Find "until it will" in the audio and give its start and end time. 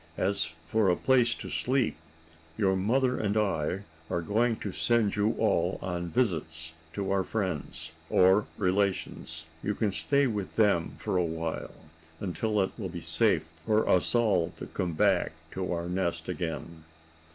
12.19-12.89